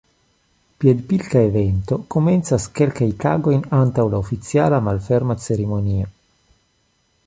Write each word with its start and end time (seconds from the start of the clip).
Piedpilka 0.83 1.43
evento 1.49 1.99
komencas 2.15 2.65
kelkajn 2.79 3.13
tagojn 3.27 3.69
antaŭ 3.83 4.09
la 4.15 4.21
oficiala 4.25 4.85
malferma 4.89 5.41
ceremonio. 5.49 6.15